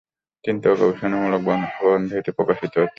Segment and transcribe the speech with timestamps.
[0.43, 1.41] চিন্তা ও গবেষণামূলক
[1.73, 2.89] প্রবন্ধ এতে প্রকাশিত হত।